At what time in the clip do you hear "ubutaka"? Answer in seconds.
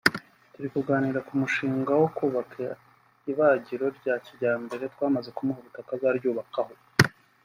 5.61-5.89